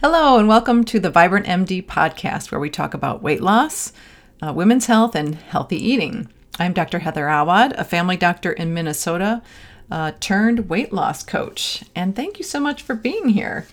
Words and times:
Hello, 0.00 0.38
and 0.38 0.46
welcome 0.46 0.84
to 0.84 1.00
the 1.00 1.10
Vibrant 1.10 1.46
MD 1.46 1.84
podcast, 1.84 2.52
where 2.52 2.60
we 2.60 2.70
talk 2.70 2.94
about 2.94 3.20
weight 3.20 3.40
loss, 3.40 3.92
uh, 4.40 4.52
women's 4.52 4.86
health, 4.86 5.16
and 5.16 5.34
healthy 5.34 5.74
eating. 5.76 6.28
I'm 6.56 6.72
Dr. 6.72 7.00
Heather 7.00 7.26
Awad, 7.26 7.72
a 7.72 7.82
family 7.82 8.16
doctor 8.16 8.52
in 8.52 8.72
Minnesota, 8.72 9.42
uh, 9.90 10.12
turned 10.20 10.68
weight 10.68 10.92
loss 10.92 11.24
coach. 11.24 11.82
And 11.96 12.14
thank 12.14 12.38
you 12.38 12.44
so 12.44 12.60
much 12.60 12.80
for 12.80 12.94
being 12.94 13.30
here. 13.30 13.66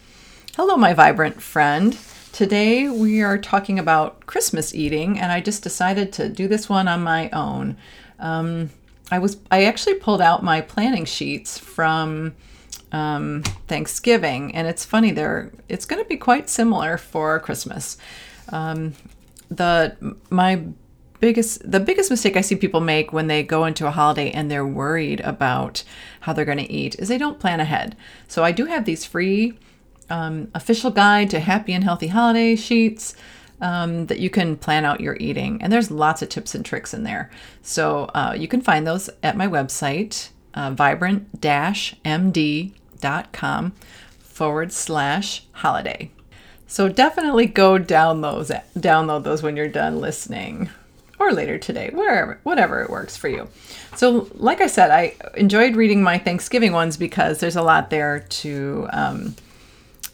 Hello, 0.56 0.76
my 0.78 0.96
vibrant 0.96 1.44
friend. 1.44 1.96
Today 2.31 2.89
we 2.89 3.21
are 3.21 3.37
talking 3.37 3.78
about 3.78 4.26
Christmas 4.26 4.73
eating, 4.73 5.19
and 5.19 5.31
I 5.31 5.42
just 5.42 5.62
decided 5.62 6.12
to 6.13 6.28
do 6.28 6.47
this 6.47 6.67
one 6.67 6.87
on 6.87 7.03
my 7.03 7.29
own. 7.29 7.78
Um, 8.17 8.71
I 9.12 9.19
was 9.19 9.37
I 9.51 9.65
actually 9.65 9.99
pulled 9.99 10.21
out 10.21 10.44
my 10.44 10.62
planning 10.62 11.05
sheets 11.05 11.60
from 11.60 12.33
um, 12.96 13.44
Thanksgiving, 13.68 14.56
and 14.56 14.68
it's 14.68 14.86
funny 14.86 15.12
there. 15.12 15.52
It's 15.68 15.86
going 15.86 16.02
to 16.02 16.08
be 16.08 16.16
quite 16.16 16.50
similar 16.50 16.98
for 16.98 17.40
Christmas. 17.41 17.98
Um, 18.49 18.94
the 19.49 20.16
my 20.30 20.63
biggest 21.20 21.70
the 21.70 21.80
biggest 21.80 22.09
mistake 22.09 22.38
I 22.38 22.41
see 22.41 22.55
people 22.55 22.81
make 22.81 23.12
when 23.12 23.27
they 23.27 23.44
go 23.44 23.66
into 23.66 23.86
a 23.88 23.91
holiday 23.91 24.31
and 24.31 24.50
they're 24.50 24.66
worried 24.66 25.20
about 25.22 25.84
how 26.22 26.31
they're 26.34 26.45
going 26.45 26.66
to 26.66 26.72
eat 26.72 26.95
is 26.98 27.09
they 27.09 27.17
don't 27.17 27.39
plan 27.39 27.59
ahead. 27.59 27.98
So 28.27 28.44
I 28.44 28.52
do 28.53 28.66
have 28.66 28.86
these 28.86 29.03
free 29.03 29.59
um, 30.09 30.50
official 30.53 30.91
guide 30.91 31.30
to 31.31 31.39
happy 31.41 31.73
and 31.73 31.84
healthy 31.84 32.08
holiday 32.08 32.55
sheets. 32.55 33.16
Um, 33.62 34.08
that 34.08 34.20
you 34.20 34.30
can 34.30 34.58
plan 34.58 34.84
out 34.84 35.00
your 35.00 35.16
eating. 35.17 35.62
And 35.62 35.72
there's 35.72 35.89
lots 35.89 36.22
of 36.22 36.27
tips 36.27 36.55
and 36.55 36.66
tricks 36.66 36.94
in 36.94 37.03
there. 37.03 37.31
So 37.62 38.12
uh, 38.14 38.36
you 38.38 38.50
can 38.50 38.59
find 38.59 38.86
those 38.86 39.09
at 39.23 39.38
my 39.38 39.48
website, 39.48 40.30
uh, 40.53 40.72
vibrant 40.72 41.39
md.com 43.05 43.73
forward 44.20 44.72
slash 44.72 45.44
holiday. 45.54 46.12
So 46.68 46.90
definitely 46.90 47.45
go 47.45 47.78
download 47.78 48.48
those, 48.48 48.52
download 48.78 49.23
those 49.23 49.44
when 49.44 49.56
you're 49.56 49.67
done 49.67 50.02
listening 50.02 50.70
or 51.20 51.31
later 51.31 51.58
today, 51.58 51.89
wherever, 51.94 52.39
whatever 52.44 52.81
it 52.81 52.89
works 52.89 53.16
for 53.16 53.30
you. 53.30 53.47
So, 53.95 54.28
like 54.34 54.59
I 54.59 54.67
said, 54.67 54.92
I 54.92 55.14
enjoyed 55.38 55.75
reading 55.75 56.03
my 56.03 56.17
Thanksgiving 56.17 56.73
ones 56.73 56.97
because 56.97 57.39
there's 57.39 57.56
a 57.56 57.62
lot 57.62 57.89
there 57.89 58.20
to 58.20 58.88
um, 58.92 59.36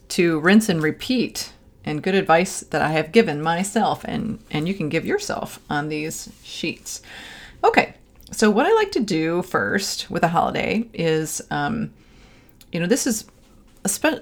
to 0.09 0.39
rinse 0.41 0.69
and 0.69 0.83
repeat, 0.83 1.53
and 1.83 2.03
good 2.03 2.13
advice 2.13 2.59
that 2.59 2.81
I 2.83 2.91
have 2.91 3.11
given 3.11 3.41
myself, 3.41 4.03
and 4.03 4.37
and 4.51 4.67
you 4.67 4.75
can 4.75 4.89
give 4.89 5.03
yourself 5.03 5.59
on 5.67 5.89
these 5.89 6.31
sheets. 6.43 7.01
Okay, 7.63 7.95
so, 8.31 8.49
what 8.49 8.65
I 8.65 8.73
like 8.73 8.91
to 8.91 8.99
do 8.99 9.41
first 9.41 10.09
with 10.11 10.23
a 10.23 10.29
holiday 10.29 10.87
is, 10.93 11.41
um, 11.51 11.91
you 12.71 12.79
know, 12.79 12.87
this 12.87 13.07
is 13.07 13.25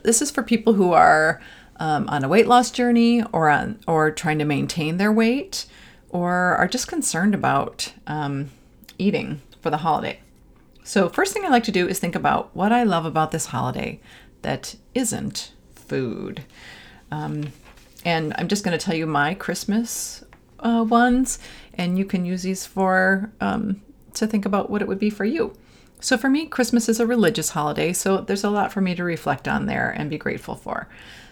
this 0.04 0.22
is 0.22 0.32
for 0.32 0.42
people 0.42 0.74
who 0.74 0.94
are 0.94 1.42
um, 1.78 2.08
on 2.10 2.24
a 2.24 2.30
weight 2.30 2.48
loss 2.48 2.72
journey 2.72 3.24
or 3.32 3.50
on 3.50 3.80
or 3.88 4.12
trying 4.12 4.40
to 4.40 4.46
maintain 4.46 4.98
their 4.98 5.12
weight 5.12 5.66
or 6.10 6.56
are 6.56 6.68
just 6.68 6.88
concerned 6.88 7.36
about 7.36 7.94
um, 8.08 8.50
eating 8.98 9.42
for 9.62 9.70
the 9.70 9.78
holiday. 9.78 10.20
So, 10.84 11.08
first 11.08 11.34
thing 11.34 11.46
I 11.46 11.50
like 11.50 11.66
to 11.66 11.72
do 11.72 11.88
is 11.88 12.00
think 12.00 12.16
about 12.16 12.56
what 12.56 12.72
I 12.72 12.84
love 12.84 13.06
about 13.06 13.32
this 13.32 13.48
holiday 13.48 14.00
that 14.42 14.76
isn't 14.96 15.52
food. 15.76 16.44
Um, 17.12 17.52
and 18.06 18.34
I'm 18.38 18.48
just 18.48 18.64
going 18.64 18.78
to 18.78 18.84
tell 18.84 18.96
you 18.96 19.06
my 19.06 19.34
Christmas 19.34 20.24
uh, 20.60 20.86
ones, 20.88 21.40
and 21.74 21.98
you 21.98 22.06
can 22.06 22.26
use 22.26 22.44
these 22.44 22.66
for 22.66 23.32
um, 23.42 23.82
to 24.14 24.26
think 24.26 24.46
about 24.46 24.70
what 24.70 24.82
it 24.82 24.88
would 24.88 25.00
be 25.00 25.10
for 25.10 25.26
you. 25.26 25.56
So, 26.02 26.18
for 26.18 26.30
me, 26.30 26.46
Christmas 26.46 26.88
is 26.88 27.00
a 27.00 27.06
religious 27.06 27.50
holiday, 27.50 27.92
so 27.92 28.22
there's 28.22 28.46
a 28.46 28.50
lot 28.50 28.72
for 28.72 28.80
me 28.80 28.96
to 28.96 29.04
reflect 29.04 29.48
on 29.48 29.66
there 29.66 29.90
and 29.90 30.10
be 30.10 30.18
grateful 30.18 30.56
for. 30.56 30.88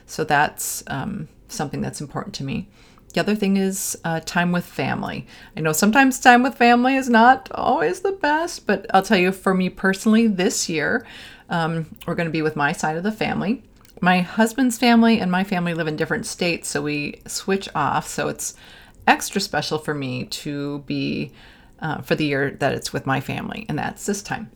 So, 0.06 0.24
that's 0.24 0.84
um, 0.88 1.30
something 1.48 1.82
that's 1.82 2.02
important 2.02 2.36
to 2.36 2.44
me. 2.44 2.68
The 3.14 3.22
other 3.22 3.36
thing 3.36 3.56
is 3.56 3.98
uh, 4.04 4.20
time 4.26 4.52
with 4.52 4.66
family. 4.66 5.26
I 5.56 5.62
know 5.62 5.72
sometimes 5.72 6.20
time 6.20 6.44
with 6.44 6.56
family 6.56 6.98
is 6.98 7.10
not 7.10 7.50
always 7.54 8.02
the 8.02 8.12
best, 8.12 8.68
but 8.68 8.86
I'll 8.94 9.02
tell 9.02 9.18
you, 9.18 9.32
for 9.32 9.54
me 9.54 9.70
personally, 9.70 10.28
this 10.28 10.68
year, 10.68 11.08
um, 11.50 11.86
we're 12.06 12.16
going 12.16 12.28
to 12.28 12.32
be 12.32 12.42
with 12.42 12.58
my 12.58 12.74
side 12.74 12.98
of 12.98 13.04
the 13.04 13.12
family. 13.12 13.64
My 14.02 14.20
husband's 14.20 14.78
family 14.78 15.20
and 15.20 15.32
my 15.32 15.46
family 15.46 15.74
live 15.74 15.88
in 15.88 15.96
different 15.96 16.26
states, 16.26 16.68
so 16.68 16.82
we 16.82 17.22
switch 17.26 17.70
off. 17.74 18.06
So, 18.06 18.28
it's 18.28 18.54
extra 19.08 19.40
special 19.40 19.78
for 19.78 19.94
me 19.94 20.26
to 20.26 20.80
be 20.80 21.32
uh, 21.80 22.02
for 22.02 22.16
the 22.16 22.26
year 22.26 22.52
that 22.52 22.74
it's 22.74 22.92
with 22.92 23.06
my 23.06 23.22
family, 23.22 23.66
and 23.70 23.80
that's 23.80 24.06
this 24.06 24.22
time. 24.22 24.52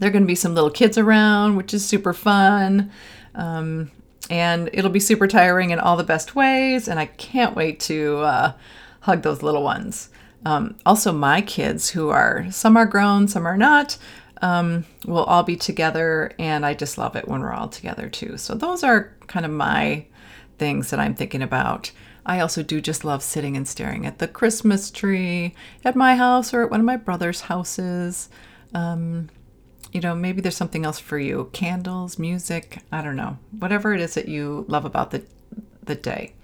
There 0.00 0.08
are 0.08 0.12
going 0.12 0.24
to 0.24 0.28
be 0.28 0.34
some 0.34 0.54
little 0.54 0.70
kids 0.70 0.98
around, 0.98 1.56
which 1.56 1.72
is 1.72 1.84
super 1.84 2.12
fun. 2.12 2.90
Um, 3.34 3.90
and 4.30 4.70
it'll 4.72 4.90
be 4.90 5.00
super 5.00 5.26
tiring 5.26 5.70
in 5.70 5.78
all 5.78 5.96
the 5.96 6.04
best 6.04 6.34
ways. 6.34 6.88
And 6.88 6.98
I 6.98 7.06
can't 7.06 7.54
wait 7.54 7.80
to 7.80 8.18
uh, 8.18 8.52
hug 9.00 9.22
those 9.22 9.42
little 9.42 9.62
ones. 9.62 10.08
Um, 10.46 10.76
also, 10.86 11.12
my 11.12 11.42
kids, 11.42 11.90
who 11.90 12.08
are 12.08 12.50
some 12.50 12.76
are 12.76 12.86
grown, 12.86 13.28
some 13.28 13.46
are 13.46 13.58
not, 13.58 13.98
um, 14.40 14.86
will 15.04 15.24
all 15.24 15.42
be 15.42 15.56
together. 15.56 16.32
And 16.38 16.64
I 16.64 16.72
just 16.72 16.96
love 16.96 17.14
it 17.14 17.28
when 17.28 17.40
we're 17.40 17.52
all 17.52 17.68
together 17.68 18.08
too. 18.08 18.38
So, 18.38 18.54
those 18.54 18.82
are 18.82 19.14
kind 19.26 19.44
of 19.44 19.52
my 19.52 20.06
things 20.58 20.90
that 20.90 21.00
I'm 21.00 21.14
thinking 21.14 21.42
about. 21.42 21.92
I 22.24 22.40
also 22.40 22.62
do 22.62 22.80
just 22.80 23.04
love 23.04 23.22
sitting 23.22 23.56
and 23.56 23.66
staring 23.66 24.06
at 24.06 24.18
the 24.18 24.28
Christmas 24.28 24.90
tree 24.90 25.54
at 25.84 25.96
my 25.96 26.16
house 26.16 26.54
or 26.54 26.62
at 26.62 26.70
one 26.70 26.80
of 26.80 26.86
my 26.86 26.96
brother's 26.96 27.42
houses. 27.42 28.28
Um, 28.72 29.28
you 29.92 30.00
know, 30.00 30.14
maybe 30.14 30.40
there's 30.40 30.56
something 30.56 30.84
else 30.84 30.98
for 30.98 31.18
you 31.18 31.50
candles, 31.52 32.18
music, 32.18 32.78
I 32.92 33.02
don't 33.02 33.16
know, 33.16 33.38
whatever 33.58 33.92
it 33.94 34.00
is 34.00 34.14
that 34.14 34.28
you 34.28 34.64
love 34.68 34.84
about 34.84 35.10
the, 35.10 35.24
the 35.82 35.94
day. 35.94 36.34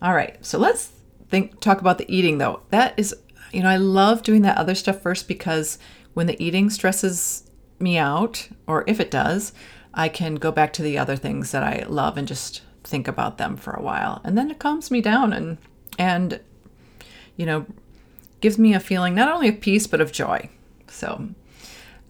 All 0.00 0.14
right, 0.14 0.44
so 0.44 0.58
let's 0.58 0.92
think 1.28 1.60
talk 1.60 1.80
about 1.80 1.98
the 1.98 2.14
eating 2.14 2.38
though. 2.38 2.60
That 2.70 2.94
is, 2.96 3.14
you 3.52 3.62
know, 3.62 3.68
I 3.68 3.76
love 3.76 4.22
doing 4.22 4.42
that 4.42 4.58
other 4.58 4.74
stuff 4.74 5.00
first 5.00 5.26
because 5.26 5.78
when 6.14 6.26
the 6.26 6.42
eating 6.42 6.70
stresses 6.70 7.50
me 7.78 7.98
out, 7.98 8.48
or 8.66 8.84
if 8.86 9.00
it 9.00 9.10
does, 9.10 9.52
I 9.92 10.08
can 10.08 10.36
go 10.36 10.52
back 10.52 10.72
to 10.74 10.82
the 10.82 10.98
other 10.98 11.16
things 11.16 11.52
that 11.52 11.62
I 11.62 11.84
love 11.88 12.16
and 12.16 12.28
just 12.28 12.62
think 12.84 13.08
about 13.08 13.38
them 13.38 13.56
for 13.56 13.72
a 13.72 13.82
while. 13.82 14.20
And 14.24 14.36
then 14.36 14.50
it 14.50 14.58
calms 14.58 14.90
me 14.90 15.00
down 15.00 15.32
and 15.32 15.58
and 15.98 16.40
you 17.36 17.44
know, 17.44 17.66
gives 18.40 18.58
me 18.58 18.74
a 18.74 18.80
feeling 18.80 19.14
not 19.14 19.32
only 19.32 19.48
of 19.48 19.60
peace 19.60 19.86
but 19.86 20.00
of 20.00 20.12
joy. 20.12 20.48
So 20.88 21.28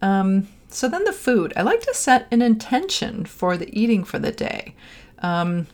um 0.07 0.49
so 0.69 0.89
then 0.89 1.05
the 1.05 1.13
food. 1.13 1.53
I 1.57 1.63
like 1.63 1.81
to 1.83 1.95
set 1.95 2.27
an 2.31 2.43
intention 2.43 3.25
for 3.25 3.57
the 3.57 3.71
eating 3.79 4.05
for 4.05 4.19
the 4.19 4.33
day. 4.33 4.75
Um 5.21 5.67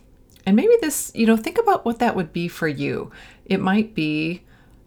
and 0.44 0.56
maybe 0.56 0.74
this, 0.80 1.12
you 1.14 1.26
know, 1.26 1.36
think 1.36 1.58
about 1.58 1.84
what 1.84 1.98
that 2.00 2.16
would 2.16 2.32
be 2.32 2.48
for 2.48 2.68
you. 2.68 3.10
It 3.44 3.60
might 3.60 3.94
be 3.94 4.42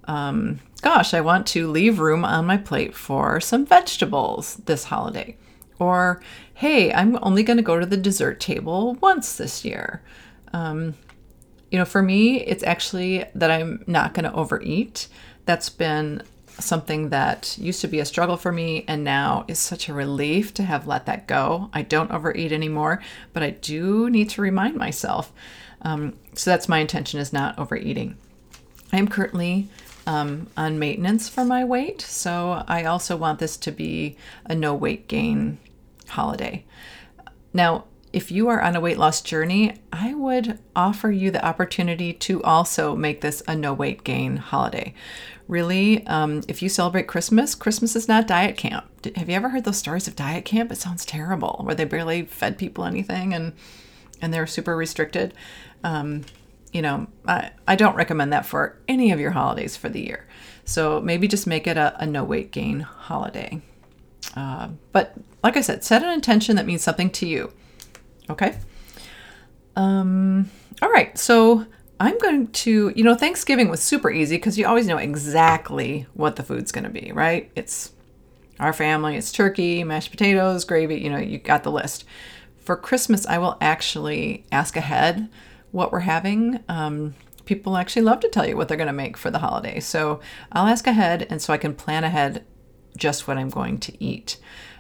um, 0.08 0.60
gosh, 0.82 1.14
I 1.14 1.22
want 1.22 1.48
to 1.48 1.70
leave 1.70 2.00
room 2.00 2.24
on 2.24 2.46
my 2.46 2.58
plate 2.58 2.96
for 2.96 3.40
some 3.40 3.66
vegetables 3.66 4.58
this 4.66 4.86
holiday. 4.86 5.36
Or, 5.80 6.22
hey, 6.54 6.94
I'm 6.94 7.18
only 7.22 7.44
going 7.44 7.58
to 7.58 7.64
go 7.64 7.80
to 7.80 7.86
the 7.86 7.98
dessert 7.98 8.40
table 8.40 8.96
once 9.02 9.36
this 9.36 9.66
year. 9.66 10.04
Um, 10.54 10.94
you 11.72 11.80
know, 11.80 11.86
for 11.86 12.02
me, 12.02 12.42
it's 12.42 12.64
actually 12.64 13.26
that 13.34 13.52
I'm 13.52 13.84
not 13.88 14.14
going 14.14 14.26
to 14.26 14.34
overeat. 14.34 15.08
That's 15.46 15.70
been 15.70 16.22
something 16.60 17.10
that 17.10 17.58
used 17.58 17.82
to 17.82 17.88
be 17.88 18.00
a 18.00 18.06
struggle 18.06 18.38
for 18.38 18.52
me 18.52 18.86
and 18.88 19.04
now 19.04 19.46
is 19.48 19.60
such 19.60 19.90
a 19.90 19.94
relief 19.94 20.54
to 20.54 20.64
have 20.64 20.88
let 20.88 21.06
that 21.06 21.28
go. 21.28 21.70
I 21.74 21.82
don't 21.82 22.12
overeat 22.12 22.52
anymore, 22.52 23.02
but 23.34 23.44
I 23.44 23.52
do 23.52 24.10
need 24.10 24.30
to 24.32 24.42
remind 24.42 24.76
myself. 24.76 25.32
Um, 25.82 26.14
so 26.34 26.50
that's 26.50 26.70
my 26.70 26.80
intention 26.80 27.20
is 27.20 27.34
not 27.34 27.60
overeating. 27.60 28.18
I 28.94 28.98
am 28.98 29.08
currently 29.08 29.68
um, 30.08 30.48
on 30.56 30.80
maintenance 30.80 31.28
for 31.28 31.44
my 31.44 31.64
weight, 31.64 32.02
so 32.02 32.64
I 32.68 32.86
also 32.86 33.18
want 33.18 33.40
this 33.40 33.58
to 33.58 33.72
be 33.72 34.18
a 34.46 34.56
no 34.56 34.74
weight 34.74 35.08
gain 35.08 35.58
holiday. 36.08 36.64
Now, 37.54 37.86
if 38.16 38.32
you 38.32 38.48
are 38.48 38.62
on 38.62 38.78
a 38.78 38.80
weight 38.80 38.98
loss 38.98 39.20
journey, 39.20 39.76
I 39.92 40.14
would 40.14 40.58
offer 40.74 41.12
you 41.12 41.32
the 41.32 41.46
opportunity 41.46 42.14
to 42.14 42.42
also 42.44 42.96
make 42.96 43.20
this 43.20 43.44
a 43.46 43.54
no 43.54 43.74
weight 43.74 44.06
gain 44.06 44.38
holiday. 44.38 44.94
Really, 45.50 46.08
um, 46.08 46.42
if 46.48 46.62
you 46.62 46.70
celebrate 46.70 47.08
Christmas, 47.08 47.54
Christmas 47.56 47.94
is 47.94 48.08
not 48.08 48.26
diet 48.26 48.56
camp. 48.56 48.86
Have 49.18 49.28
you 49.28 49.36
ever 49.36 49.50
heard 49.50 49.66
those 49.66 49.78
stories 49.78 50.08
of 50.08 50.16
diet 50.16 50.46
camp? 50.46 50.72
It 50.72 50.78
sounds 50.78 51.04
terrible, 51.04 51.60
where 51.66 51.76
they 51.76 51.84
barely 51.84 52.24
fed 52.24 52.58
people 52.58 52.86
anything 52.86 53.34
and 53.34 53.52
and 54.22 54.34
they're 54.34 54.48
super 54.48 54.78
restricted. 54.78 55.34
Um, 55.84 56.24
you 56.72 56.82
know, 56.82 57.08
I, 57.28 57.52
I 57.68 57.76
don't 57.76 57.98
recommend 57.98 58.32
that 58.32 58.46
for 58.46 58.78
any 58.88 59.12
of 59.12 59.20
your 59.20 59.32
holidays 59.32 59.76
for 59.76 59.90
the 59.90 60.02
year. 60.02 60.26
So 60.64 61.02
maybe 61.02 61.28
just 61.28 61.48
make 61.48 61.68
it 61.68 61.76
a, 61.76 62.02
a 62.02 62.06
no 62.06 62.24
weight 62.24 62.52
gain 62.52 62.80
holiday. 62.80 63.62
Uh, 64.38 64.70
but 64.94 65.16
like 65.44 65.58
I 65.58 65.62
said, 65.62 65.84
set 65.84 66.02
an 66.02 66.14
intention 66.14 66.56
that 66.56 66.66
means 66.66 66.82
something 66.82 67.10
to 67.10 67.28
you. 67.28 67.52
Okay. 68.30 68.58
Um, 69.76 70.50
all 70.82 70.90
right. 70.90 71.18
So 71.18 71.66
I'm 72.00 72.18
going 72.18 72.48
to, 72.48 72.92
you 72.96 73.04
know, 73.04 73.16
Thanksgiving 73.16 73.70
was 73.70 73.82
super 73.82 74.10
easy 74.10 74.38
because 74.38 74.58
you 74.58 74.68
always 74.68 74.88
know 74.88 74.98
exactly 74.98 76.08
what 76.14 76.36
the 76.36 76.44
food's 76.44 76.72
going 76.72 76.84
to 76.84 76.90
be, 76.90 77.12
right? 77.14 77.52
It's 77.56 77.94
our 78.60 78.74
family, 78.74 79.18
it's 79.18 79.32
turkey, 79.32 79.84
mashed 79.84 80.12
potatoes, 80.12 80.64
gravy, 80.64 80.96
you 80.96 81.10
know, 81.10 81.18
you 81.18 81.38
got 81.38 81.64
the 81.64 81.72
list. 81.72 82.06
For 82.58 82.76
Christmas, 82.76 83.26
I 83.28 83.38
will 83.38 83.58
actually 83.62 84.46
ask 84.52 84.76
ahead 84.76 85.30
what 85.72 85.92
we're 85.92 86.00
having. 86.00 86.64
Um, 86.68 87.16
people 87.46 87.78
actually 87.78 88.02
love 88.04 88.22
to 88.22 88.30
tell 88.30 88.48
you 88.48 88.58
what 88.58 88.68
they're 88.68 88.78
going 88.78 88.88
to 88.88 88.94
make 88.94 89.18
for 89.18 89.30
the 89.30 89.40
holiday. 89.40 89.80
So 89.80 90.20
I'll 90.52 90.68
ask 90.68 90.88
ahead, 90.88 91.28
and 91.30 91.42
so 91.42 91.54
I 91.54 91.58
can 91.58 91.76
plan 91.76 92.04
ahead 92.04 92.46
just 92.98 93.28
what 93.28 93.38
I'm 93.38 93.50
going 93.50 93.78
to 93.80 94.04
eat. 94.04 94.38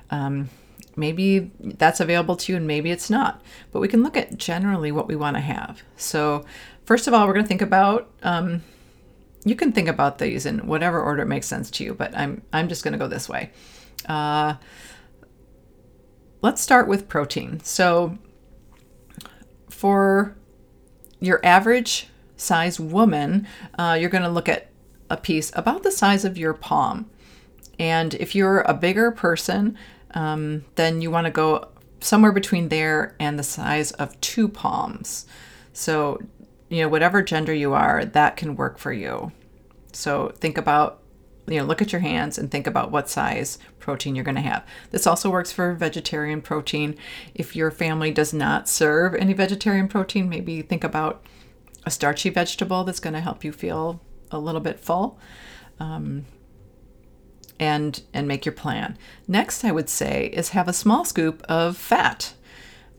Um, 0.09 0.50
maybe 0.95 1.51
that's 1.59 2.00
available 2.00 2.36
to 2.38 2.51
you, 2.51 2.57
and 2.57 2.68
maybe 2.68 2.92
it's 2.92 3.09
not. 3.09 3.42
But 3.71 3.80
we 3.80 3.88
can 3.88 4.03
look 4.03 4.18
at 4.18 4.38
generally 4.38 4.92
what 4.92 5.07
we 5.07 5.15
want 5.15 5.36
to 5.38 5.42
have. 5.42 5.83
So, 5.97 6.45
first 6.86 7.07
of 7.07 7.13
all, 7.13 7.27
we're 7.27 7.33
going 7.33 7.45
to 7.45 7.50
think 7.50 7.62
about. 7.62 8.09
Um, 8.24 8.63
you 9.44 9.56
can 9.56 9.71
think 9.71 9.88
about 9.88 10.18
these 10.18 10.45
in 10.45 10.65
whatever 10.65 11.01
order 11.01 11.21
it 11.21 11.27
makes 11.27 11.47
sense 11.47 11.69
to 11.71 11.83
you, 11.83 11.94
but 11.94 12.15
I'm 12.18 12.42
I'm 12.51 12.68
just 12.68 12.83
going 12.83 12.94
to 12.94 12.97
go 12.97 13.07
this 13.07 13.30
way. 13.30 13.51
Uh, 14.07 14.56
let's 16.42 16.62
start 16.62 16.88
with 16.88 17.07
protein. 17.07 17.59
So, 17.62 18.18
for 19.69 20.36
your 21.19 21.39
average 21.45 22.07
size 22.38 22.80
woman, 22.80 23.47
uh, 23.77 23.97
you're 24.00 24.09
going 24.09 24.24
to 24.24 24.30
look 24.30 24.50
at 24.50 24.69
a 25.09 25.18
piece 25.18 25.51
about 25.56 25.83
the 25.83 25.92
size 25.92 26.25
of 26.25 26.38
your 26.38 26.53
palm. 26.53 27.09
And 27.77 28.13
if 28.15 28.36
you're 28.36 28.62
a 28.62 28.74
bigger 28.74 29.12
person, 29.12 29.77
um, 30.15 30.65
then 30.75 31.01
you 31.01 31.12
want 31.12 31.25
to 31.25 31.31
go 31.31 31.69
somewhere 32.00 32.31
between 32.31 32.69
there 32.69 33.15
and 33.19 33.38
the 33.38 33.44
size 33.44 33.91
of 33.94 34.19
two 34.21 34.47
palms. 34.47 35.25
So, 35.73 36.21
you 36.69 36.81
know, 36.81 36.89
whatever 36.89 37.21
gender 37.21 37.53
you 37.53 37.73
are, 37.73 38.06
that 38.06 38.38
can 38.38 38.56
work 38.56 38.77
for 38.77 38.94
you. 38.94 39.31
So 39.91 40.31
think 40.38 40.57
about, 40.57 41.01
you 41.47 41.59
know, 41.59 41.65
look 41.65 41.81
at 41.81 41.91
your 41.91 42.01
hands 42.01 42.38
and 42.38 42.50
think 42.50 42.67
about 42.67 42.91
what 42.91 43.09
size 43.09 43.59
protein 43.79 44.15
you're 44.15 44.23
going 44.23 44.35
to 44.35 44.41
have. 44.41 44.65
This 44.91 45.06
also 45.06 45.29
works 45.29 45.51
for 45.51 45.73
vegetarian 45.73 46.41
protein. 46.41 46.97
If 47.33 47.56
your 47.56 47.71
family 47.71 48.11
does 48.11 48.33
not 48.33 48.68
serve 48.68 49.15
any 49.15 49.33
vegetarian 49.33 49.88
protein, 49.88 50.29
maybe 50.29 50.61
think 50.61 50.83
about 50.83 51.23
a 51.85 51.91
starchy 51.91 52.29
vegetable 52.29 52.83
that's 52.83 53.00
going 53.00 53.13
to 53.13 53.19
help 53.19 53.44
you 53.44 53.51
feel 53.51 54.01
a 54.31 54.39
little 54.39 54.61
bit 54.61 54.79
full. 54.79 55.19
Um, 55.79 56.25
and 57.60 58.02
and 58.13 58.28
make 58.28 58.46
your 58.46 58.54
plan. 58.54 58.98
Next, 59.28 59.63
I 59.63 59.72
would 59.72 59.90
say 59.90 60.28
is 60.28 60.50
have 60.50 60.68
a 60.68 60.74
small 60.74 61.06
scoop 61.06 61.44
of 61.48 61.78
fat. 61.78 62.34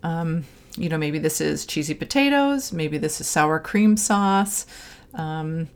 Um, 0.03 0.44
you 0.76 0.88
know, 0.88 0.99
maybe 0.99 1.19
this 1.19 1.41
is 1.41 1.67
cheesy 1.67 1.94
potatoes, 1.94 2.73
maybe 2.73 2.99
this 2.99 3.20
is 3.20 3.26
sour 3.26 3.58
cream 3.58 3.97
sauce. 3.97 4.67
Um, 5.14 5.69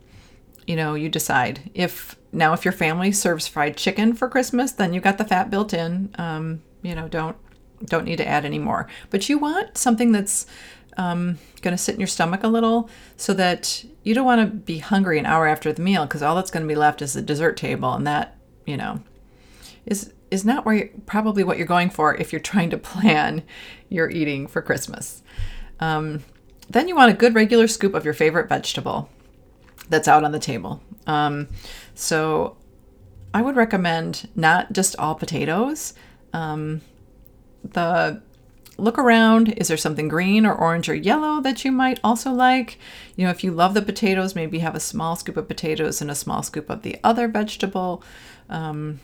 you 0.67 0.77
know, 0.77 0.95
you 0.95 1.09
decide. 1.09 1.71
If 1.75 2.17
now, 2.33 2.53
if 2.53 2.65
your 2.65 2.73
family 2.73 3.13
serves 3.13 3.49
fried 3.49 3.77
chicken 3.77 4.15
for 4.15 4.29
Christmas, 4.29 4.73
then 4.73 4.93
you 4.95 5.01
got 5.01 5.19
the 5.19 5.25
fat 5.25 5.51
built 5.51 5.75
in. 5.75 6.15
Um, 6.17 6.63
you 6.83 6.95
know, 6.95 7.09
don't 7.09 7.37
don't 7.85 8.05
need 8.05 8.17
to 8.17 8.29
add 8.29 8.45
any 8.45 8.59
more. 8.59 8.87
But 9.11 9.29
you 9.29 9.39
want 9.39 9.79
something 9.79 10.13
that's 10.13 10.47
um, 10.97 11.39
going 11.63 11.77
to 11.77 11.83
sit 11.83 11.95
in 11.95 12.01
your 12.01 12.07
stomach 12.07 12.45
a 12.45 12.49
little 12.49 12.91
so 13.17 13.33
that 13.35 13.85
you 14.03 14.15
don't 14.15 14.27
want 14.27 14.41
to 14.41 14.57
be 14.57 14.79
hungry 14.79 15.19
an 15.19 15.27
hour 15.27 15.47
after 15.47 15.73
the 15.73 15.83
meal 15.83 16.05
because 16.05 16.23
all 16.23 16.35
that's 16.35 16.51
going 16.51 16.65
to 16.65 16.69
be 16.69 16.79
left 16.79 17.03
is 17.03 17.15
the 17.15 17.23
dessert 17.23 17.57
table, 17.57 17.93
and 17.93 18.07
that 18.07 18.37
you 18.71 18.77
know 18.77 19.03
is 19.85 20.13
is 20.31 20.45
not 20.45 20.65
where 20.65 20.89
probably 21.07 21.43
what 21.43 21.59
you're 21.59 21.67
going 21.67 21.91
for 21.91 22.15
if 22.15 22.33
you're 22.33 22.41
trying 22.41 22.71
to 22.71 22.79
plan 22.79 23.43
your 23.89 24.09
eating 24.09 24.47
for 24.47 24.63
Christmas. 24.63 25.23
Um, 25.81 26.23
then 26.69 26.87
you 26.87 26.95
want 26.95 27.11
a 27.11 27.17
good 27.17 27.35
regular 27.35 27.67
scoop 27.67 27.95
of 27.95 28.05
your 28.05 28.15
favorite 28.15 28.49
vegetable 28.49 29.11
that's 29.89 30.07
out 30.07 30.23
on 30.23 30.31
the 30.31 30.39
table. 30.39 30.81
Um, 31.07 31.49
so 31.95 32.57
I 33.35 33.43
would 33.43 33.57
recommend 33.57 34.29
not 34.37 34.73
just 34.73 34.95
all 34.97 35.17
potatoes. 35.17 35.95
Um, 36.33 36.81
the 37.65 38.23
look 38.81 38.99
around. 38.99 39.51
Is 39.51 39.69
there 39.69 39.77
something 39.77 40.09
green 40.09 40.45
or 40.47 40.55
orange 40.55 40.89
or 40.89 40.95
yellow 40.95 41.41
that 41.41 41.65
you 41.65 41.73
might 41.73 42.01
also 42.03 42.33
like? 42.33 42.79
You 43.17 43.25
know, 43.25 43.31
if 43.31 43.45
you 43.45 43.51
love 43.51 43.75
the 43.75 43.83
potatoes, 43.83 44.35
maybe 44.35 44.59
have 44.61 44.75
a 44.75 44.81
small 44.81 45.17
scoop 45.17 45.37
of 45.37 45.49
potatoes 45.49 46.01
and 46.01 46.11
a 46.11 46.15
small 46.15 46.43
scoop 46.43 46.71
of 46.71 46.83
the 46.83 46.99
other 47.05 47.29
vegetable. 47.29 48.03
Um, 48.49 49.01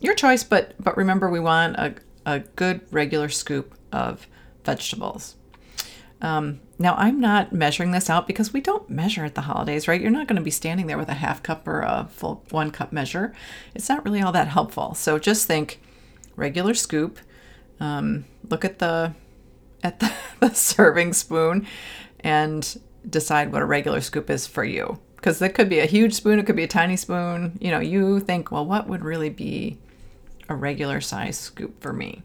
your 0.00 0.14
choice, 0.14 0.44
but 0.44 0.74
but 0.82 0.96
remember, 0.96 1.28
we 1.30 1.40
want 1.40 1.76
a, 1.76 1.94
a 2.24 2.40
good 2.40 2.80
regular 2.90 3.28
scoop 3.28 3.74
of 3.92 4.26
vegetables. 4.64 5.36
Um, 6.20 6.60
now, 6.78 6.94
I'm 6.96 7.20
not 7.20 7.52
measuring 7.52 7.90
this 7.90 8.10
out 8.10 8.26
because 8.26 8.52
we 8.52 8.60
don't 8.60 8.88
measure 8.88 9.24
at 9.24 9.34
the 9.34 9.42
holidays, 9.42 9.86
right? 9.86 10.00
You're 10.00 10.10
not 10.10 10.26
going 10.26 10.36
to 10.36 10.42
be 10.42 10.50
standing 10.50 10.86
there 10.86 10.98
with 10.98 11.08
a 11.08 11.14
half 11.14 11.42
cup 11.42 11.66
or 11.68 11.80
a 11.80 12.08
full 12.10 12.44
one 12.50 12.70
cup 12.70 12.92
measure. 12.92 13.34
It's 13.74 13.88
not 13.88 14.04
really 14.04 14.22
all 14.22 14.32
that 14.32 14.48
helpful. 14.48 14.94
So 14.94 15.18
just 15.18 15.46
think 15.46 15.80
regular 16.34 16.74
scoop. 16.74 17.18
Um, 17.80 18.24
look 18.48 18.64
at 18.64 18.78
the 18.78 19.14
at 19.82 20.00
the, 20.00 20.12
the 20.40 20.54
serving 20.54 21.12
spoon 21.12 21.66
and 22.20 22.80
decide 23.08 23.52
what 23.52 23.62
a 23.62 23.66
regular 23.66 24.00
scoop 24.00 24.30
is 24.30 24.46
for 24.46 24.64
you. 24.64 24.98
Because 25.16 25.40
it 25.42 25.54
could 25.54 25.68
be 25.68 25.80
a 25.80 25.86
huge 25.86 26.14
spoon, 26.14 26.38
it 26.38 26.46
could 26.46 26.56
be 26.56 26.64
a 26.64 26.68
tiny 26.68 26.96
spoon. 26.96 27.58
You 27.60 27.70
know, 27.70 27.80
you 27.80 28.20
think, 28.20 28.50
well, 28.50 28.64
what 28.64 28.88
would 28.88 29.04
really 29.04 29.30
be 29.30 29.78
a 30.48 30.54
regular 30.54 31.00
size 31.00 31.38
scoop 31.38 31.80
for 31.80 31.92
me? 31.92 32.22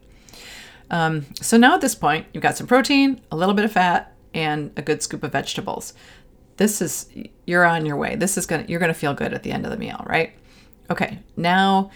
Um, 0.90 1.26
so 1.40 1.56
now 1.56 1.74
at 1.74 1.80
this 1.80 1.94
point, 1.94 2.26
you've 2.32 2.42
got 2.42 2.56
some 2.56 2.66
protein, 2.66 3.20
a 3.32 3.36
little 3.36 3.54
bit 3.54 3.64
of 3.64 3.72
fat, 3.72 4.14
and 4.34 4.70
a 4.76 4.82
good 4.82 5.02
scoop 5.02 5.22
of 5.24 5.32
vegetables. 5.32 5.94
This 6.58 6.82
is 6.82 7.10
you're 7.46 7.64
on 7.64 7.86
your 7.86 7.96
way. 7.96 8.14
This 8.14 8.36
is 8.36 8.46
gonna 8.46 8.64
you're 8.68 8.78
gonna 8.78 8.94
feel 8.94 9.14
good 9.14 9.32
at 9.32 9.42
the 9.42 9.50
end 9.50 9.64
of 9.64 9.70
the 9.70 9.78
meal, 9.78 10.04
right? 10.06 10.34
Okay, 10.90 11.18
now 11.36 11.90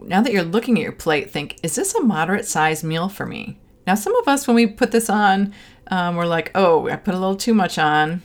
now 0.00 0.20
that 0.20 0.32
you're 0.32 0.42
looking 0.42 0.76
at 0.76 0.82
your 0.82 0.92
plate, 0.92 1.30
think, 1.30 1.58
is 1.62 1.74
this 1.74 1.94
a 1.94 2.02
moderate 2.02 2.46
sized 2.46 2.84
meal 2.84 3.08
for 3.08 3.26
me? 3.26 3.58
Now, 3.86 3.94
some 3.94 4.16
of 4.16 4.28
us, 4.28 4.46
when 4.46 4.56
we 4.56 4.66
put 4.66 4.90
this 4.90 5.08
on, 5.08 5.54
um, 5.88 6.16
we're 6.16 6.26
like, 6.26 6.50
oh, 6.54 6.88
I 6.88 6.96
put 6.96 7.14
a 7.14 7.18
little 7.18 7.36
too 7.36 7.54
much 7.54 7.78
on. 7.78 8.22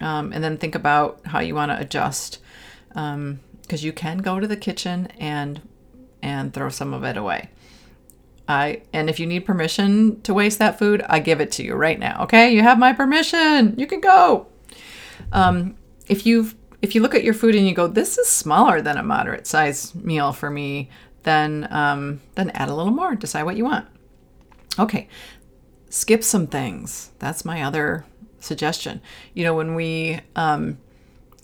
Um, 0.00 0.32
and 0.32 0.42
then 0.42 0.58
think 0.58 0.74
about 0.74 1.20
how 1.26 1.40
you 1.40 1.54
want 1.54 1.70
to 1.70 1.78
adjust. 1.78 2.38
Because 2.88 3.14
um, 3.14 3.40
you 3.68 3.92
can 3.92 4.18
go 4.18 4.40
to 4.40 4.46
the 4.46 4.56
kitchen 4.56 5.08
and 5.18 5.60
and 6.22 6.54
throw 6.54 6.68
some 6.68 6.94
of 6.94 7.02
it 7.04 7.16
away. 7.16 7.50
I 8.48 8.82
and 8.92 9.08
if 9.08 9.20
you 9.20 9.26
need 9.26 9.40
permission 9.40 10.20
to 10.22 10.34
waste 10.34 10.58
that 10.58 10.78
food, 10.78 11.04
I 11.08 11.20
give 11.20 11.40
it 11.40 11.52
to 11.52 11.62
you 11.62 11.74
right 11.74 11.98
now. 11.98 12.24
Okay, 12.24 12.52
you 12.52 12.62
have 12.62 12.78
my 12.78 12.92
permission. 12.92 13.74
You 13.78 13.86
can 13.86 14.00
go. 14.00 14.48
Um, 15.32 15.76
if 16.08 16.26
you 16.26 16.50
if 16.80 16.94
you 16.94 17.00
look 17.00 17.14
at 17.14 17.22
your 17.22 17.34
food 17.34 17.54
and 17.54 17.66
you 17.66 17.74
go, 17.74 17.86
this 17.86 18.18
is 18.18 18.28
smaller 18.28 18.80
than 18.82 18.98
a 18.98 19.02
moderate 19.02 19.46
size 19.46 19.94
meal 19.94 20.32
for 20.32 20.50
me, 20.50 20.90
then 21.22 21.68
um, 21.70 22.20
then 22.34 22.50
add 22.50 22.68
a 22.68 22.74
little 22.74 22.92
more. 22.92 23.14
Decide 23.14 23.44
what 23.44 23.56
you 23.56 23.64
want. 23.64 23.86
Okay, 24.78 25.08
skip 25.88 26.24
some 26.24 26.46
things. 26.46 27.10
That's 27.18 27.44
my 27.44 27.62
other 27.62 28.04
suggestion. 28.40 29.00
You 29.34 29.44
know, 29.44 29.54
when 29.54 29.74
we 29.74 30.20
um, 30.34 30.78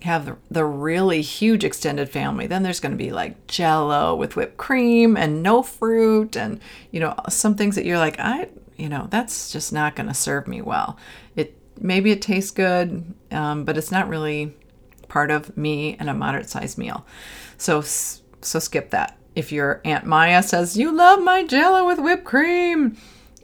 have 0.02 0.36
the, 0.50 0.64
really 0.64 1.22
huge 1.22 1.64
extended 1.64 2.08
family, 2.08 2.46
then 2.46 2.62
there's 2.62 2.80
going 2.80 2.92
to 2.92 2.98
be 2.98 3.10
like 3.10 3.46
jello 3.46 4.14
with 4.14 4.36
whipped 4.36 4.56
cream 4.56 5.16
and 5.16 5.42
no 5.42 5.62
fruit, 5.62 6.36
and 6.36 6.60
you 6.90 7.00
know, 7.00 7.14
some 7.28 7.54
things 7.54 7.74
that 7.74 7.84
you're 7.84 7.98
like, 7.98 8.18
I, 8.18 8.48
you 8.76 8.88
know, 8.88 9.08
that's 9.10 9.50
just 9.50 9.72
not 9.72 9.96
going 9.96 10.08
to 10.08 10.14
serve 10.14 10.46
me 10.46 10.62
well. 10.62 10.96
It 11.36 11.56
maybe 11.80 12.10
it 12.10 12.22
tastes 12.22 12.50
good, 12.50 13.14
um, 13.30 13.64
but 13.64 13.76
it's 13.76 13.90
not 13.90 14.08
really 14.08 14.54
part 15.08 15.30
of 15.30 15.56
me 15.56 15.96
and 15.98 16.08
a 16.08 16.14
moderate 16.14 16.48
sized 16.48 16.78
meal. 16.78 17.06
So, 17.56 17.80
so 17.80 18.58
skip 18.58 18.90
that. 18.90 19.16
If 19.38 19.52
your 19.52 19.80
Aunt 19.84 20.04
Maya 20.04 20.42
says, 20.42 20.76
You 20.76 20.90
love 20.90 21.22
my 21.22 21.44
jello 21.44 21.86
with 21.86 22.00
whipped 22.00 22.24
cream, 22.24 22.96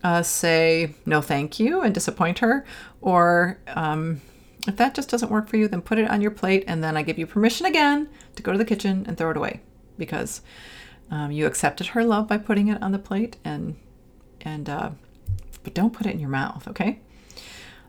uh, 0.03 0.25
say 0.25 0.93
no 1.07 1.23
thank 1.23 1.61
you 1.61 1.83
and 1.83 1.95
disappoint 1.95 2.41
her. 2.41 2.67
Or 3.01 3.61
um, 3.69 4.21
if 4.67 4.77
that 4.77 4.97
just 4.97 5.09
doesn't 5.09 5.31
work 5.31 5.49
for 5.49 5.57
you, 5.57 5.69
then 5.69 5.83
put 5.83 5.99
it 5.99 6.11
on 6.11 6.21
your 6.21 6.33
plate 6.33 6.65
and 6.67 6.83
then 6.83 6.97
I 6.97 7.03
give 7.03 7.17
you 7.17 7.29
permission 7.29 7.65
again 7.65 8.09
to 8.35 8.43
go 8.43 8.51
to 8.51 8.59
the 8.59 8.65
kitchen 8.65 9.05
and 9.07 9.17
throw 9.17 9.31
it 9.31 9.37
away 9.37 9.61
because 9.97 10.43
um, 11.13 11.31
you 11.31 11.47
accepted 11.47 11.87
her 11.87 12.03
love 12.03 12.27
by 12.27 12.39
putting 12.39 12.67
it 12.67 12.83
on 12.83 12.91
the 12.91 12.99
plate 12.99 13.37
and 13.45 13.77
and 14.41 14.69
uh, 14.69 14.91
but 15.63 15.75
don't 15.75 15.93
put 15.93 16.07
it 16.09 16.11
in 16.13 16.19
your 16.19 16.29
mouth, 16.29 16.67
okay? 16.67 16.99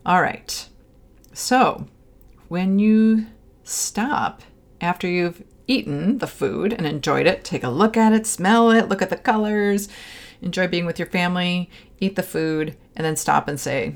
All 0.06 0.22
right. 0.22 0.70
So 1.34 1.88
when 2.50 2.78
you 2.78 3.26
stop 3.64 4.44
after 4.80 5.08
you've 5.08 5.42
eaten 5.68 6.20
the 6.20 6.28
food 6.28 6.74
and 6.74 6.86
enjoyed 6.86 7.28
it, 7.28 7.44
take 7.44 7.64
a 7.64 7.70
look 7.70 7.98
at 7.98 8.14
it, 8.14 8.28
smell 8.28 8.72
it, 8.72 8.90
look 8.90 9.02
at 9.02 9.10
the 9.10 9.18
colors, 9.18 9.90
enjoy 10.42 10.68
being 10.68 10.86
with 10.86 11.00
your 11.00 11.08
family, 11.08 11.70
eat 12.00 12.16
the 12.16 12.24
food, 12.24 12.78
and 12.96 13.06
then 13.06 13.16
stop 13.16 13.48
and 13.48 13.60
say, 13.60 13.96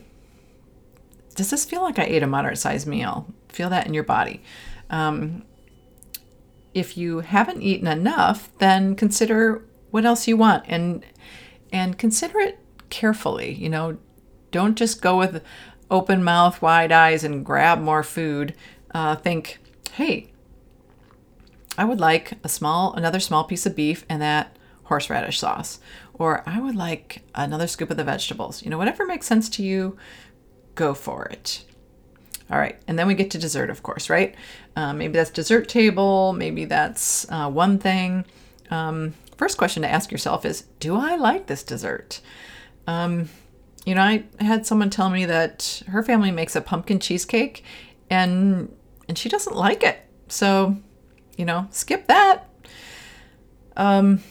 Does 1.36 1.50
this 1.50 1.66
feel 1.66 1.82
like 1.82 2.00
I 2.00 2.04
ate 2.04 2.24
a 2.24 2.28
moderate 2.28 2.58
sized 2.58 2.88
meal? 2.88 3.28
Feel 3.50 3.70
that 3.70 3.88
in 3.88 3.94
your 3.94 4.04
body. 4.04 4.42
Um, 4.90 5.44
if 6.74 6.98
you 6.98 7.20
haven't 7.20 7.62
eaten 7.62 7.88
enough, 7.88 8.50
then 8.60 8.96
consider 8.96 9.64
what 9.92 10.06
else 10.06 10.28
you 10.28 10.38
want 10.38 10.64
and 10.68 11.04
and 11.72 11.98
consider 11.98 12.40
it 12.40 12.60
carefully. 12.90 13.54
You 13.54 13.70
know, 13.70 13.98
don't 14.52 14.76
just 14.76 15.02
go 15.02 15.18
with 15.18 15.44
open 15.92 16.24
mouth, 16.24 16.62
wide 16.62 16.92
eyes, 16.92 17.24
and 17.24 17.46
grab 17.46 17.80
more 17.80 18.04
food. 18.04 18.56
Uh, 18.94 19.16
think, 19.16 19.60
hey, 19.94 20.29
I 21.80 21.86
would 21.86 22.02
like 22.02 22.34
a 22.44 22.50
small, 22.50 22.94
another 22.94 23.22
small 23.22 23.46
piece 23.46 23.66
of 23.66 23.74
beef 23.74 24.06
and 24.10 24.22
that 24.22 24.58
horseradish 24.84 25.40
sauce. 25.40 25.80
or 26.14 26.44
I 26.46 26.60
would 26.60 26.76
like 26.76 27.24
another 27.34 27.68
scoop 27.68 27.90
of 27.90 27.96
the 27.96 28.04
vegetables. 28.04 28.62
You 28.62 28.70
know, 28.70 28.78
whatever 28.78 29.06
makes 29.06 29.26
sense 29.26 29.48
to 29.52 29.64
you, 29.64 29.98
go 30.76 30.94
for 30.94 31.28
it. 31.28 31.64
All 32.52 32.60
right, 32.60 32.78
and 32.86 33.00
then 33.00 33.08
we 33.08 33.14
get 33.14 33.32
to 33.32 33.38
dessert, 33.38 33.70
of 33.70 33.82
course, 33.82 34.10
right? 34.10 34.36
Uh, 34.76 34.92
maybe 34.92 35.14
that's 35.14 35.30
dessert 35.30 35.70
table, 35.70 36.34
maybe 36.34 36.66
that's 36.66 37.26
uh, 37.32 37.50
one 37.50 37.80
thing. 37.80 38.26
Um, 38.70 39.14
first 39.38 39.58
question 39.58 39.84
to 39.84 39.90
ask 39.90 40.12
yourself 40.12 40.44
is 40.46 40.64
Do 40.82 40.98
I 40.98 41.16
like 41.16 41.48
this 41.48 41.64
dessert? 41.64 42.20
Um, 42.88 43.30
you 43.86 43.96
know, 43.96 44.02
I 44.02 44.26
had 44.42 44.66
someone 44.66 44.90
tell 44.90 45.10
me 45.10 45.26
that 45.26 45.82
her 45.88 46.04
family 46.04 46.32
makes 46.32 46.58
a 46.58 46.62
pumpkin 46.62 47.00
cheesecake 47.00 47.64
and 48.10 48.76
and 49.08 49.18
she 49.18 49.30
doesn't 49.30 49.56
like 49.56 49.82
it. 49.84 50.00
So, 50.28 50.76
you 51.40 51.46
know, 51.46 51.68
skip 51.72 52.08
that. 52.08 52.50
Um 53.78 54.22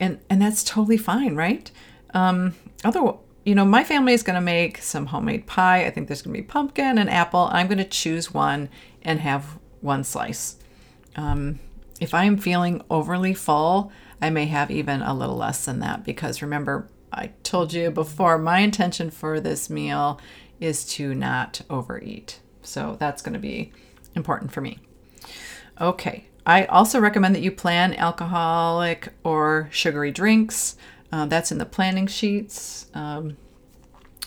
and 0.00 0.18
and 0.30 0.40
that's 0.40 0.64
totally 0.64 0.96
fine, 0.96 1.36
right? 1.36 1.70
Um 2.14 2.54
other 2.84 3.02
you 3.46 3.54
know, 3.54 3.64
my 3.64 3.84
family 3.84 4.12
is 4.12 4.24
going 4.24 4.34
to 4.34 4.40
make 4.40 4.78
some 4.78 5.06
homemade 5.06 5.46
pie. 5.46 5.86
I 5.86 5.90
think 5.90 6.08
there's 6.08 6.20
going 6.20 6.34
to 6.34 6.42
be 6.42 6.46
pumpkin 6.46 6.98
and 6.98 7.08
apple. 7.08 7.48
I'm 7.52 7.68
going 7.68 7.78
to 7.78 7.84
choose 7.84 8.34
one 8.34 8.68
and 9.02 9.20
have 9.20 9.56
one 9.80 10.02
slice. 10.02 10.56
Um, 11.14 11.60
if 12.00 12.12
I'm 12.12 12.38
feeling 12.38 12.82
overly 12.90 13.34
full, 13.34 13.92
I 14.20 14.30
may 14.30 14.46
have 14.46 14.72
even 14.72 15.00
a 15.00 15.14
little 15.14 15.36
less 15.36 15.64
than 15.64 15.78
that 15.78 16.04
because 16.04 16.42
remember, 16.42 16.88
I 17.12 17.28
told 17.44 17.72
you 17.72 17.92
before, 17.92 18.36
my 18.36 18.58
intention 18.58 19.12
for 19.12 19.38
this 19.38 19.70
meal 19.70 20.20
is 20.58 20.84
to 20.94 21.14
not 21.14 21.60
overeat. 21.70 22.40
So 22.62 22.96
that's 22.98 23.22
going 23.22 23.34
to 23.34 23.38
be 23.38 23.72
important 24.16 24.50
for 24.50 24.60
me. 24.60 24.80
Okay, 25.80 26.26
I 26.46 26.64
also 26.64 27.00
recommend 27.00 27.34
that 27.34 27.42
you 27.42 27.50
plan 27.50 27.94
alcoholic 27.94 29.12
or 29.24 29.68
sugary 29.70 30.10
drinks. 30.10 30.76
Uh, 31.12 31.26
that's 31.26 31.52
in 31.52 31.58
the 31.58 31.66
planning 31.66 32.06
sheets. 32.06 32.86
Um, 32.94 33.36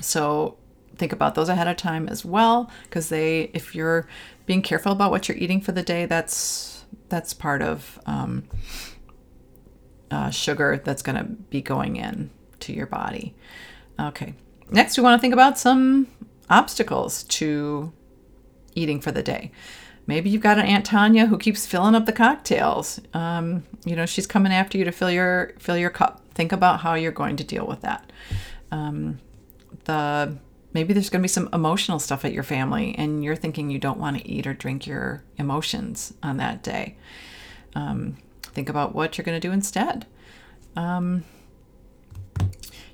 so 0.01 0.57
think 0.95 1.11
about 1.11 1.35
those 1.35 1.49
ahead 1.49 1.67
of 1.67 1.77
time 1.77 2.07
as 2.07 2.23
well, 2.23 2.71
because 2.83 3.09
they, 3.09 3.51
if 3.53 3.73
you're 3.75 4.07
being 4.45 4.61
careful 4.61 4.91
about 4.91 5.11
what 5.11 5.27
you're 5.27 5.37
eating 5.37 5.61
for 5.61 5.71
the 5.71 5.83
day, 5.83 6.05
that's 6.05 6.85
that's 7.09 7.33
part 7.33 7.61
of 7.61 7.99
um, 8.05 8.47
uh, 10.11 10.29
sugar 10.29 10.81
that's 10.83 11.01
going 11.01 11.17
to 11.17 11.23
be 11.23 11.61
going 11.61 11.95
in 11.95 12.29
to 12.59 12.73
your 12.73 12.87
body. 12.87 13.35
Okay. 13.99 14.35
Next, 14.69 14.97
we 14.97 15.03
want 15.03 15.17
to 15.17 15.21
think 15.21 15.33
about 15.33 15.57
some 15.57 16.07
obstacles 16.49 17.23
to 17.23 17.91
eating 18.75 19.01
for 19.01 19.11
the 19.11 19.23
day. 19.23 19.51
Maybe 20.09 20.31
you've 20.31 20.41
got 20.41 20.57
an 20.57 20.65
Aunt 20.65 20.87
Tanya 20.87 21.27
who 21.27 21.37
keeps 21.37 21.67
filling 21.67 21.93
up 21.93 22.07
the 22.07 22.11
cocktails. 22.11 22.99
Um, 23.13 23.63
you 23.85 23.95
know, 23.95 24.07
she's 24.07 24.25
coming 24.25 24.51
after 24.51 24.75
you 24.75 24.83
to 24.85 24.91
fill 24.91 25.11
your 25.11 25.53
fill 25.59 25.77
your 25.77 25.91
cup. 25.91 26.23
Think 26.33 26.51
about 26.51 26.79
how 26.79 26.95
you're 26.95 27.11
going 27.11 27.35
to 27.35 27.43
deal 27.43 27.67
with 27.67 27.81
that. 27.81 28.11
Um, 28.71 29.19
the 29.83 30.35
maybe 30.73 30.93
there's 30.93 31.11
going 31.11 31.21
to 31.21 31.23
be 31.23 31.27
some 31.27 31.47
emotional 31.53 31.99
stuff 31.99 32.25
at 32.25 32.33
your 32.33 32.41
family, 32.41 32.95
and 32.97 33.23
you're 33.23 33.35
thinking 33.35 33.69
you 33.69 33.77
don't 33.77 33.99
want 33.99 34.17
to 34.17 34.27
eat 34.27 34.47
or 34.47 34.55
drink 34.55 34.87
your 34.87 35.23
emotions 35.37 36.11
on 36.23 36.37
that 36.37 36.63
day. 36.63 36.97
Um, 37.75 38.17
think 38.41 38.67
about 38.67 38.95
what 38.95 39.15
you're 39.15 39.25
going 39.25 39.39
to 39.39 39.47
do 39.47 39.53
instead. 39.53 40.07
Um, 40.75 41.23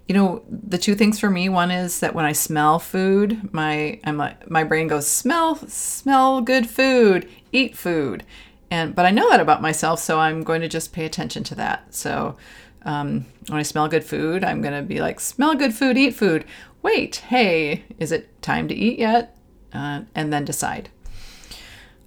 you 0.07 0.13
know 0.13 0.43
the 0.49 0.77
two 0.77 0.95
things 0.95 1.19
for 1.19 1.29
me 1.29 1.49
one 1.49 1.71
is 1.71 1.99
that 1.99 2.13
when 2.13 2.25
i 2.25 2.31
smell 2.31 2.77
food 2.77 3.51
my 3.53 3.99
i'm 4.03 4.17
like 4.17 4.49
my 4.49 4.63
brain 4.63 4.87
goes 4.87 5.07
smell 5.07 5.55
smell 5.67 6.41
good 6.41 6.69
food 6.69 7.27
eat 7.51 7.77
food. 7.77 8.23
And 8.71 8.95
but 8.95 9.05
i 9.05 9.11
know 9.11 9.29
that 9.29 9.39
about 9.39 9.61
myself 9.61 9.99
so 9.99 10.19
i'm 10.19 10.43
going 10.43 10.61
to 10.61 10.67
just 10.67 10.93
pay 10.93 11.05
attention 11.05 11.43
to 11.45 11.55
that. 11.55 11.93
So 11.93 12.35
um, 12.83 13.25
when 13.47 13.59
i 13.59 13.63
smell 13.63 13.87
good 13.87 14.03
food 14.03 14.43
i'm 14.43 14.61
going 14.61 14.73
to 14.73 14.81
be 14.81 14.99
like 15.01 15.19
smell 15.19 15.55
good 15.55 15.73
food 15.73 15.97
eat 15.97 16.15
food. 16.15 16.45
Wait 16.81 17.15
hey 17.17 17.83
is 17.97 18.11
it 18.11 18.41
time 18.41 18.67
to 18.67 18.75
eat 18.75 18.99
yet? 18.99 19.37
Uh, 19.73 20.01
and 20.13 20.31
then 20.31 20.45
decide. 20.45 20.89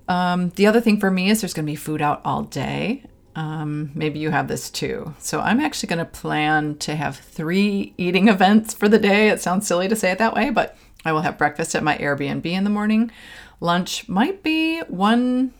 Um, 0.08 0.50
the 0.50 0.66
other 0.66 0.80
thing 0.80 0.98
for 0.98 1.10
me 1.10 1.28
is 1.28 1.42
there's 1.42 1.52
going 1.52 1.66
to 1.66 1.72
be 1.72 1.76
food 1.76 2.00
out 2.00 2.22
all 2.24 2.42
day 2.42 3.02
um, 3.38 3.92
maybe 3.94 4.18
you 4.18 4.30
have 4.30 4.48
this 4.48 4.68
too. 4.68 5.14
So 5.20 5.38
I'm 5.38 5.60
actually 5.60 5.86
going 5.86 6.00
to 6.00 6.04
plan 6.04 6.74
to 6.78 6.96
have 6.96 7.18
three 7.18 7.94
eating 7.96 8.26
events 8.28 8.74
for 8.74 8.88
the 8.88 8.98
day. 8.98 9.28
It 9.28 9.40
sounds 9.40 9.64
silly 9.64 9.86
to 9.86 9.94
say 9.94 10.10
it 10.10 10.18
that 10.18 10.34
way, 10.34 10.50
but 10.50 10.76
I 11.04 11.12
will 11.12 11.20
have 11.20 11.38
breakfast 11.38 11.76
at 11.76 11.84
my 11.84 11.96
Airbnb 11.98 12.44
in 12.44 12.64
the 12.64 12.70
morning. 12.70 13.12
Lunch 13.60 14.08
might 14.08 14.42
be 14.42 14.80
one, 14.80 15.54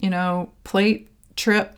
you 0.00 0.10
know, 0.10 0.50
plate 0.64 1.08
trip 1.36 1.76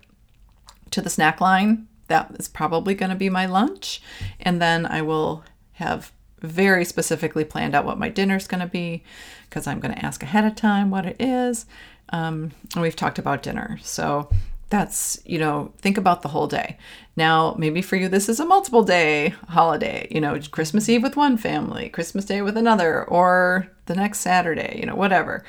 to 0.91 1.03
the 1.03 1.11
snack 1.11 1.39
line. 1.39 1.87
That 2.09 2.35
is 2.39 2.49
probably 2.49 2.95
going 2.95 3.11
to 3.11 3.17
be 3.17 3.29
my 3.29 3.45
lunch. 3.45 4.01
And 4.41 4.63
then 4.63 4.87
I 4.87 5.03
will 5.03 5.45
have 5.73 6.13
very 6.41 6.87
specifically 6.87 7.45
planned 7.45 7.75
out 7.75 7.85
what 7.85 7.99
my 7.99 8.09
dinner 8.09 8.37
is 8.37 8.49
going 8.49 8.63
to 8.63 8.67
be 8.67 9.05
because 9.51 9.67
I'm 9.67 9.81
going 9.81 9.95
to 9.95 10.05
ask 10.05 10.23
ahead 10.23 10.47
of 10.47 10.57
time 10.57 10.91
what 10.91 11.05
it 11.05 11.17
is. 11.21 11.67
Um, 12.09 12.53
and 12.73 12.81
we've 12.81 12.97
talked 12.97 13.19
about 13.19 13.43
dinner. 13.43 13.79
So 13.83 14.31
that's 14.69 15.21
you 15.25 15.39
know 15.39 15.73
think 15.79 15.97
about 15.97 16.23
the 16.23 16.29
whole 16.29 16.47
day. 16.47 16.77
Now 17.17 17.55
maybe 17.59 17.83
for 17.83 17.97
you 17.97 18.09
this 18.09 18.29
is 18.29 18.41
a 18.41 18.45
multiple 18.45 18.83
day 18.83 19.35
holiday 19.49 20.09
you 20.11 20.21
know 20.21 20.39
christmas 20.51 20.89
eve 20.89 21.03
with 21.03 21.17
one 21.17 21.37
family 21.37 21.89
christmas 21.89 22.25
day 22.25 22.43
with 22.43 22.57
another 22.57 23.05
or 23.05 23.69
the 23.87 23.95
next 23.95 24.21
saturday 24.21 24.79
you 24.79 24.87
know 24.87 24.97
whatever. 24.97 25.45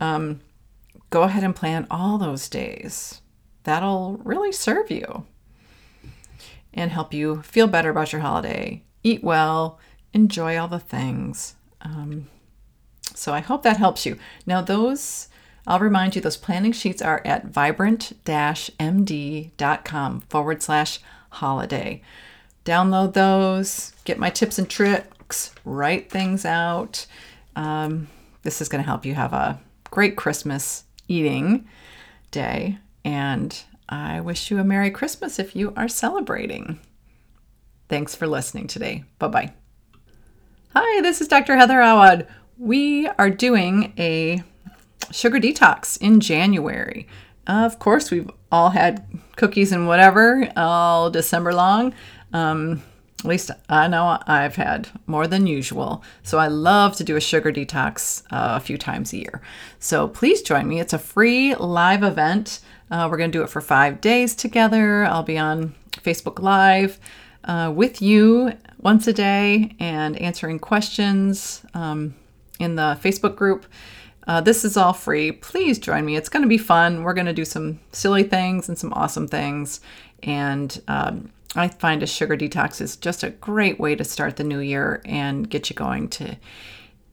Um, 0.00 0.40
go 1.10 1.22
ahead 1.22 1.44
and 1.44 1.56
plan 1.56 1.86
all 1.90 2.18
those 2.18 2.48
days. 2.48 3.20
That'll 3.64 4.18
really 4.18 4.52
serve 4.52 4.90
you 4.90 5.26
and 6.74 6.90
help 6.90 7.14
you 7.14 7.42
feel 7.42 7.66
better 7.66 7.90
about 7.90 8.12
your 8.12 8.20
holiday 8.20 8.82
eat 9.02 9.22
well 9.22 9.78
enjoy 10.12 10.58
all 10.58 10.68
the 10.68 10.78
things. 10.80 11.54
Um, 11.82 12.28
so 13.14 13.32
i 13.32 13.40
hope 13.40 13.62
that 13.62 13.76
helps 13.76 14.04
you. 14.04 14.18
Now 14.44 14.60
those 14.60 15.28
I'll 15.66 15.80
remind 15.80 16.14
you 16.14 16.22
those 16.22 16.36
planning 16.36 16.72
sheets 16.72 17.02
are 17.02 17.20
at 17.24 17.46
vibrant 17.46 18.12
md.com 18.24 20.20
forward 20.28 20.62
slash 20.62 21.00
holiday. 21.30 22.02
Download 22.64 23.12
those, 23.12 23.92
get 24.04 24.18
my 24.18 24.30
tips 24.30 24.58
and 24.58 24.68
tricks, 24.68 25.54
write 25.64 26.10
things 26.10 26.44
out. 26.44 27.06
Um, 27.56 28.08
this 28.42 28.60
is 28.60 28.68
going 28.68 28.82
to 28.82 28.88
help 28.88 29.04
you 29.04 29.14
have 29.14 29.32
a 29.32 29.60
great 29.90 30.16
Christmas 30.16 30.84
eating 31.08 31.66
day. 32.30 32.78
And 33.04 33.60
I 33.88 34.20
wish 34.20 34.50
you 34.50 34.58
a 34.58 34.64
Merry 34.64 34.90
Christmas 34.90 35.38
if 35.38 35.54
you 35.54 35.72
are 35.76 35.88
celebrating. 35.88 36.80
Thanks 37.88 38.14
for 38.14 38.26
listening 38.26 38.66
today. 38.66 39.04
Bye 39.18 39.28
bye. 39.28 39.52
Hi, 40.74 41.00
this 41.00 41.20
is 41.20 41.28
Dr. 41.28 41.56
Heather 41.56 41.80
Awad. 41.80 42.26
We 42.58 43.06
are 43.06 43.30
doing 43.30 43.92
a 43.96 44.42
sugar 45.12 45.38
detox 45.38 46.00
in 46.00 46.20
January. 46.20 47.06
of 47.46 47.78
course, 47.78 48.10
we've 48.10 48.30
all 48.50 48.70
had 48.70 49.06
cookies 49.36 49.72
and 49.72 49.86
whatever 49.86 50.50
all 50.56 51.10
December 51.10 51.54
long. 51.54 51.94
Um, 52.32 52.82
at 53.20 53.24
least 53.24 53.50
I 53.68 53.88
know 53.88 54.18
I've 54.26 54.56
had 54.56 54.88
more 55.06 55.26
than 55.26 55.46
usual. 55.46 56.04
So 56.22 56.38
I 56.38 56.48
love 56.48 56.96
to 56.96 57.04
do 57.04 57.16
a 57.16 57.20
sugar 57.20 57.50
detox 57.50 58.22
uh, 58.30 58.56
a 58.56 58.60
few 58.60 58.76
times 58.76 59.12
a 59.12 59.18
year. 59.18 59.40
So 59.78 60.06
please 60.06 60.42
join 60.42 60.68
me. 60.68 60.80
It's 60.80 60.92
a 60.92 60.98
free 60.98 61.54
live 61.54 62.02
event. 62.02 62.60
Uh, 62.90 63.08
we're 63.10 63.16
going 63.16 63.32
to 63.32 63.38
do 63.38 63.42
it 63.42 63.50
for 63.50 63.60
five 63.60 64.00
days 64.00 64.34
together. 64.34 65.04
I'll 65.04 65.22
be 65.22 65.38
on 65.38 65.74
Facebook 65.92 66.40
Live 66.40 67.00
uh, 67.44 67.72
with 67.74 68.02
you 68.02 68.52
once 68.80 69.06
a 69.06 69.12
day 69.12 69.74
and 69.80 70.16
answering 70.18 70.58
questions 70.58 71.62
um, 71.74 72.14
in 72.60 72.76
the 72.76 72.98
Facebook 73.02 73.34
group. 73.34 73.66
Uh, 74.26 74.40
this 74.40 74.64
is 74.64 74.76
all 74.76 74.92
free. 74.92 75.32
Please 75.32 75.78
join 75.78 76.04
me. 76.04 76.16
It's 76.16 76.28
going 76.28 76.42
to 76.42 76.48
be 76.48 76.58
fun. 76.58 77.02
We're 77.02 77.14
going 77.14 77.26
to 77.26 77.32
do 77.32 77.44
some 77.44 77.78
silly 77.92 78.24
things 78.24 78.68
and 78.68 78.78
some 78.78 78.92
awesome 78.92 79.28
things. 79.28 79.80
And 80.22 80.80
um, 80.88 81.30
I 81.54 81.68
find 81.68 82.02
a 82.02 82.06
sugar 82.06 82.36
detox 82.36 82.80
is 82.80 82.96
just 82.96 83.22
a 83.22 83.30
great 83.30 83.78
way 83.78 83.94
to 83.94 84.04
start 84.04 84.36
the 84.36 84.44
new 84.44 84.58
year 84.58 85.00
and 85.04 85.48
get 85.48 85.70
you 85.70 85.76
going 85.76 86.08
to 86.10 86.36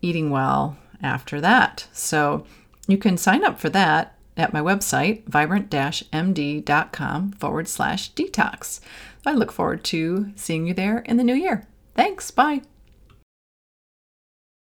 eating 0.01 0.31
well 0.31 0.77
after 1.01 1.39
that. 1.41 1.87
So 1.93 2.45
you 2.87 2.97
can 2.97 3.17
sign 3.17 3.43
up 3.43 3.59
for 3.59 3.69
that 3.69 4.15
at 4.35 4.53
my 4.53 4.59
website, 4.59 5.25
vibrant 5.27 5.69
md.com 5.69 7.31
forward 7.33 7.67
slash 7.67 8.11
detox. 8.13 8.79
I 9.25 9.33
look 9.33 9.51
forward 9.51 9.83
to 9.85 10.31
seeing 10.35 10.67
you 10.67 10.73
there 10.73 10.99
in 10.99 11.17
the 11.17 11.23
new 11.23 11.35
year. 11.35 11.67
Thanks. 11.95 12.31
Bye. 12.31 12.63